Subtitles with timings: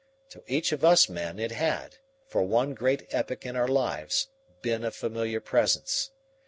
[0.29, 4.29] To each of us men it had, for one great epoch in our lives,
[4.63, 6.09] been a familiar presence.